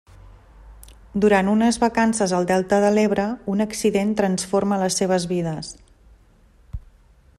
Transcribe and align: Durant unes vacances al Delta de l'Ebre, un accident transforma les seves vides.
Durant 1.25 1.51
unes 1.51 1.77
vacances 1.83 2.33
al 2.37 2.47
Delta 2.51 2.79
de 2.85 2.89
l'Ebre, 2.95 3.27
un 3.55 3.61
accident 3.67 4.17
transforma 4.23 4.81
les 4.85 4.99
seves 5.03 5.29
vides. 5.35 5.71